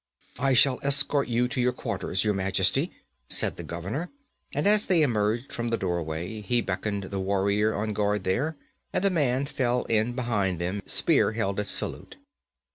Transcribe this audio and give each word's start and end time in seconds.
'I 0.39 0.55
shall 0.55 0.79
escort 0.81 1.27
you 1.27 1.47
to 1.47 1.61
your 1.61 1.71
quarters, 1.73 2.23
Your 2.23 2.33
Majesty,' 2.33 2.91
said 3.29 3.55
the 3.55 3.63
governor, 3.63 4.09
and 4.51 4.65
as 4.65 4.87
they 4.87 5.03
emerged 5.03 5.51
from 5.53 5.69
the 5.69 5.77
doorway, 5.77 6.41
he 6.41 6.59
beckoned 6.59 7.03
the 7.03 7.19
warrior 7.19 7.75
on 7.75 7.93
guard 7.93 8.23
there, 8.23 8.57
and 8.91 9.03
the 9.03 9.11
man 9.11 9.45
fell 9.45 9.83
in 9.83 10.13
behind 10.13 10.57
them, 10.59 10.81
spear 10.87 11.33
held 11.33 11.59
at 11.59 11.67
salute. 11.67 12.15